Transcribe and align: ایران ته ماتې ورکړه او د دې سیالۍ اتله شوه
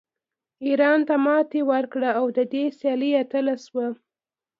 ایران 0.67 0.99
ته 1.07 1.15
ماتې 1.25 1.61
ورکړه 1.71 2.09
او 2.19 2.25
د 2.37 2.39
دې 2.51 2.63
سیالۍ 2.79 3.11
اتله 3.21 3.55
شوه 3.65 3.87